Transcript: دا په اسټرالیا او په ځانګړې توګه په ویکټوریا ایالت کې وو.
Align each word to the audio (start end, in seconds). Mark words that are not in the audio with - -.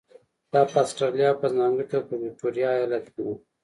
دا 0.53 0.61
په 0.71 0.77
اسټرالیا 0.83 1.27
او 1.31 1.39
په 1.41 1.47
ځانګړې 1.55 1.85
توګه 1.91 2.07
په 2.09 2.15
ویکټوریا 2.23 2.69
ایالت 2.73 3.05
کې 3.13 3.21
وو. 3.25 3.35